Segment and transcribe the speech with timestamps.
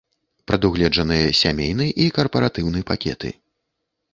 [0.51, 3.29] Прадугледжаныя сямейны і карпаратыўны пакеты.